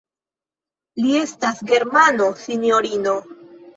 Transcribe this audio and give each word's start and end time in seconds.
Li 1.03 1.11
estas 1.19 1.61
Germano, 1.73 2.31
sinjorino. 2.47 3.15